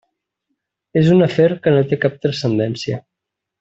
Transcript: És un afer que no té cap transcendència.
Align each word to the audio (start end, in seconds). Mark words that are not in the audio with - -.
És 1.03 1.11
un 1.17 1.27
afer 1.27 1.47
que 1.69 1.77
no 1.77 1.87
té 1.93 2.03
cap 2.07 2.19
transcendència. 2.27 3.03